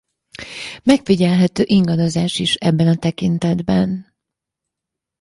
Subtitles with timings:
[0.83, 4.13] Megfigyelhető ingadozás is ebben a tekintetben.